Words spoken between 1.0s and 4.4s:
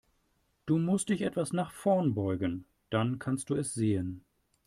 dich etwas nach vorn beugen, dann kannst du es sehen.